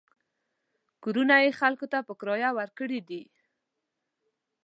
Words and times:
کورونه 1.03 1.35
یې 1.43 1.51
خلکو 1.59 1.85
ته 1.91 1.99
په 2.07 2.13
کرایه 2.19 2.49
ورکړي 2.57 2.99
دي. 3.09 3.23